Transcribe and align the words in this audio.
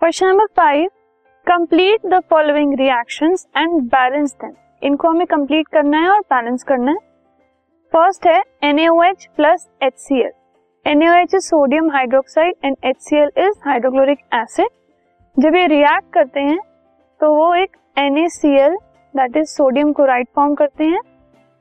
Question 0.00 0.26
number 0.26 0.46
five 0.56 0.88
complete 1.46 2.06
the 2.06 2.18
following 2.30 2.72
reactions 2.78 3.46
and 3.56 3.72
balance 3.86 4.32
them 4.34 4.52
इनको 4.82 5.08
हमें 5.08 5.26
complete 5.26 5.66
करना 5.68 5.98
है 5.98 6.08
और 6.10 6.20
बैलेंस 6.32 6.62
करना 6.68 6.90
है। 6.90 6.98
फ़र्स्ट 7.92 8.26
है 8.26 8.40
NaOH 8.64 9.26
plus 9.36 9.68
HCl 9.84 10.30
NaOH 10.86 11.34
is 11.34 11.44
sodium 11.46 11.90
hydroxide 11.90 12.54
and 12.64 12.76
HCl 12.86 13.38
is 13.38 13.58
hydrochloric 13.64 14.20
acid 14.34 14.68
जब 15.36 15.56
ये 15.56 15.66
रिएक्ट 15.66 16.12
करते 16.14 16.40
हैं 16.40 16.58
तो 17.20 17.32
वो 17.34 17.52
एक 17.54 17.76
NaCl 17.96 18.78
that 19.14 19.36
is 19.36 19.48
sodium 19.48 19.92
chloride 19.92 20.28
form 20.34 20.54
करते 20.54 20.84
हैं 20.84 21.00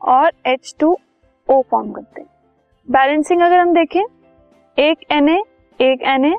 और 0.00 0.30
H2O 0.48 1.62
फॉर्म 1.70 1.90
करते 1.92 2.20
हैं। 2.20 2.28
बैलेंसिंग 2.88 3.42
अगर 3.42 3.58
हम 3.58 3.74
देखें, 3.74 4.02
एक 4.76 5.04
Na 5.12 5.38
एक 5.80 6.06
Na 6.16 6.34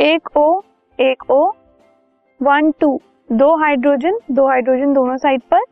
एक 0.00 0.28
O 0.38 0.48
एक 0.98 1.30
ओ 1.30 1.44
वन 2.40 2.70
टू 2.80 2.88
दो 3.28 3.54
हाइड्रोजन 3.56 4.18
दो 4.30 4.46
हाइड्रोजन 4.48 4.92
दोनों 4.92 5.16
साइड 5.16 5.42
पर 5.50 5.62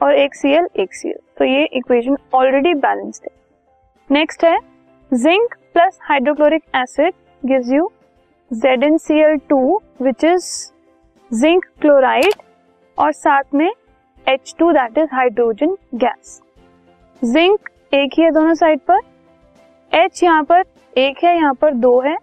और 0.00 0.14
एक 0.14 0.34
सी 0.34 0.52
एल 0.52 0.68
एक 0.76 0.94
Cl. 0.94 1.18
तो 1.38 1.44
ये 1.44 1.64
इक्वेशन 1.72 2.16
ऑलरेडी 2.34 2.74
बैलेंस्ड 2.74 3.24
है। 3.24 3.30
नेक्स्ट 4.10 4.44
है 4.44 4.58
zinc 5.12 5.54
plus 5.74 5.98
hydrochloric 6.02 6.62
acid 6.76 7.12
gives 7.42 7.72
you 7.72 7.90
ZnCl2 8.50 9.78
which 10.02 10.24
is 10.24 10.48
zinc 11.30 11.64
chloride 11.80 12.42
और 12.98 13.12
साथ 13.12 13.54
में 13.54 13.70
H 14.26 14.54
two 14.58 14.72
that 14.72 14.98
is 14.98 15.14
hydrogen 15.14 15.76
gas 15.94 16.40
zinc 17.22 17.68
एक 17.94 18.12
ही 18.14 18.22
है 18.22 18.30
दोनों 18.30 18.54
साइड 18.54 18.80
पर 18.90 19.00
एच 19.92 20.22
यहाँ 20.22 20.42
पर 20.44 20.62
एक 20.98 21.24
है, 21.24 21.36
यहाँ 21.36 21.54
पर 21.54 21.74
दो 21.74 22.00
है 22.00 22.16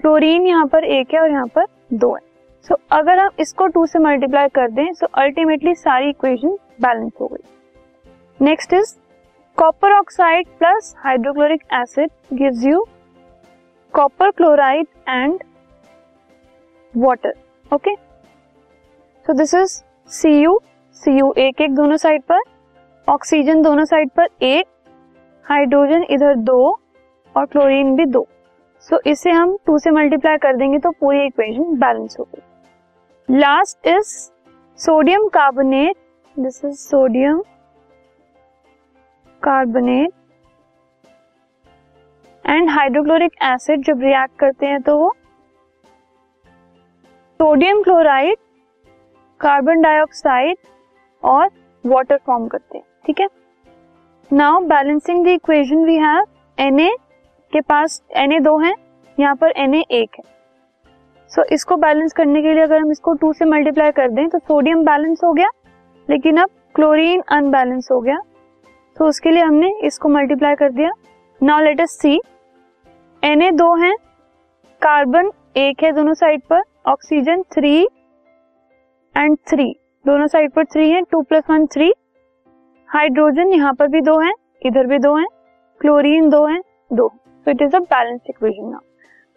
क्लोरीन 0.00 0.46
यहाँ 0.46 0.66
पर 0.66 0.84
एक 0.86 1.14
है 1.14 1.20
और 1.20 1.30
यहाँ 1.30 1.46
पर 1.46 1.66
दो 1.94 2.14
है। 2.14 2.20
सो 2.66 2.74
so, 2.74 2.80
अगर 2.92 3.18
हम 3.18 3.30
इसको 3.40 3.66
टू 3.66 3.84
से 3.86 3.98
मल्टीप्लाई 3.98 4.48
कर 4.48 4.70
दें 4.70 4.92
सो 4.92 5.06
अल्टीमेटली 5.20 5.74
सारी 5.74 6.08
इक्वेशन 6.10 6.56
बैलेंस 6.82 7.12
हो 7.20 7.26
गई। 7.26 8.44
Next 8.44 8.72
is 8.74 8.94
copper 9.58 9.92
oxide 9.92 10.46
plus 10.58 10.94
hydrochloric 10.98 11.62
acid 11.74 12.10
gives 12.32 12.64
you 12.66 12.84
copper 13.94 14.30
chloride 14.30 14.86
and 15.08 15.38
water 16.94 17.34
okay 17.70 17.94
so 19.26 19.32
this 19.32 19.54
is 19.54 19.80
C 20.10 20.30
U 20.32 20.58
C 21.02 21.18
U 21.18 21.32
एक 21.38 21.60
एक 21.60 21.74
दोनों 21.74 21.96
साइड 21.96 22.22
पर 22.22 22.40
ऑक्सीजन 23.08 23.62
दोनों 23.62 23.84
साइड 23.84 24.10
पर 24.16 24.28
एक 24.42 24.66
हाइड्रोजन 25.46 26.04
इधर 26.10 26.34
दो 26.36 26.60
और 27.34 27.46
क्लोरीन 27.46 27.94
भी 27.96 28.06
दो। 28.06 28.26
सो 28.80 28.96
so, 28.96 29.06
इसे 29.06 29.30
हम 29.30 29.56
टू 29.66 29.78
से 29.78 29.90
मल्टीप्लाई 29.90 30.36
कर 30.38 30.56
देंगे 30.56 30.78
तो 30.78 30.90
पूरी 30.90 31.24
इक्वेशन 31.26 31.76
बैलेंस 31.78 32.16
हो 32.20 32.24
गई 32.24 33.38
last 33.38 33.86
is 33.86 34.14
sodium 34.78 35.26
carbonate 35.28 35.96
this 36.36 36.64
is 36.64 36.76
sodium 36.78 37.42
carbonate 39.42 40.12
and 42.44 42.70
hydrochloric 42.70 43.32
acid 43.42 43.84
जब 43.84 44.00
रिएक्ट 44.02 44.38
करते 44.38 44.66
हैं 44.66 44.80
तो 44.82 44.96
वो 44.98 45.14
सोडियम 47.40 47.82
क्लोराइड 47.82 48.36
कार्बन 49.40 49.80
डाइऑक्साइड 49.82 50.56
और 51.22 51.50
वाटर 51.84 52.18
फॉर्म 52.26 52.48
करते 52.48 52.78
हैं। 52.78 52.84
ठीक 53.06 53.20
है? 53.20 53.28
Now 54.30 54.60
balancing 54.66 55.24
the 55.24 55.28
equation 55.28 55.84
we 55.84 55.96
have 55.98 56.24
Na 56.58 56.88
के 57.52 57.60
पास 57.62 58.02
एन 58.16 58.32
ए 58.32 58.38
दो 58.40 58.56
है 58.58 58.72
यहाँ 59.18 59.34
पर 59.36 59.52
एन 59.56 59.74
ए 59.74 59.84
एक 59.92 60.10
है। 60.18 60.24
सो 61.32 61.42
so, 61.42 61.52
इसको 61.52 61.76
बैलेंस 61.76 62.12
करने 62.12 62.42
के 62.42 62.54
लिए 62.54 62.62
अगर 62.62 62.78
हम 62.78 62.90
इसको 62.90 63.12
टू 63.14 63.32
से 63.32 63.44
मल्टीप्लाई 63.46 63.90
कर 63.92 64.08
दें 64.10 64.28
तो 64.28 64.38
सोडियम 64.38 64.84
बैलेंस 64.84 65.20
हो 65.24 65.32
गया 65.32 65.48
लेकिन 66.08 66.36
अब 66.36 66.50
क्लोरीन 66.74 67.22
अनबैलेंस 67.32 67.88
हो 67.92 68.00
गया। 68.00 68.18
तो 68.96 69.08
उसके 69.08 69.30
लिए 69.30 69.42
हमने 69.42 69.72
इसको 69.84 70.08
मल्टीप्लाई 70.08 70.54
कर 70.54 70.70
दिया। 70.72 70.90
Now 71.40 71.60
let 71.60 71.80
us 71.80 71.98
see 72.00 72.20
N 73.22 73.56
दो 73.56 73.74
है 73.76 73.92
कार्बन 74.82 75.30
एक 75.58 75.82
है 75.84 75.92
दोनों 75.92 76.14
साइड 76.14 76.42
पर 76.50 76.62
ऑक्सीजन 76.86 77.42
थ्री 77.54 77.76
एंड 79.14 79.36
थ्री 79.50 79.72
दोनों 80.04 80.26
साइड 80.26 80.52
पर 80.52 80.64
थ्री 80.64 80.90
है 80.90 81.00
two 81.02 81.22
plus 81.22 81.44
one 81.50 81.66
three 81.66 81.92
hydrogen 82.88 83.52
यहाँ 83.54 83.72
पर 83.74 83.88
भी 83.88 84.00
दो 84.00 84.18
है 84.20 84.32
इधर 84.66 84.86
भी 84.86 84.98
दो 84.98 85.16
है 85.16 85.26
क्लोरीन 85.80 86.28
दो 86.28 86.46
है 86.46 86.60
दो। 86.90 87.12
So, 87.46 87.52
it 87.52 87.60
is 87.62 87.74
a 87.74 87.80
balanced 87.80 88.28
equation 88.28 88.70
now. 88.70 88.80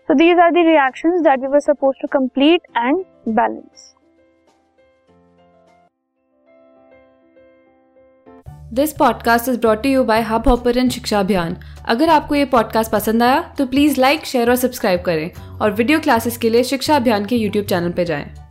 So, 0.10 0.14
these 0.14 0.38
are 0.38 0.52
the 0.52 0.60
reactions 0.60 1.24
that 1.24 1.40
we 1.40 1.48
were 1.48 1.62
supposed 1.62 2.02
to 2.02 2.08
complete 2.08 2.62
and 2.76 3.06
balance. 3.26 3.90
This 8.74 8.94
podcast 8.94 9.50
is 9.50 9.60
brought 9.60 9.86
you 9.86 10.04
by 10.04 10.22
Hubhopper 10.48 10.90
Shiksha 10.90 11.20
Abhiyan 11.20 11.58
अगर 11.86 12.10
आपको 12.10 12.36
ये 12.36 12.46
पॉडकास्ट 12.46 12.92
पसंद 12.92 13.24
आया 13.24 13.42
तो 13.58 13.66
please 13.66 14.02
like 14.02 14.26
share 14.26 14.50
और 14.50 14.56
subscribe 14.56 15.02
करें 15.02 15.60
और 15.62 15.72
video 15.72 16.00
classes 16.00 16.38
के 16.38 16.50
लिए 16.50 16.64
शिक्षा 16.64 16.96
अभियान 16.96 17.26
के 17.26 17.36
यूट्यूब 17.36 17.66
चैनल 17.66 17.92
पर 17.92 18.04
जाएँ। 18.04 18.43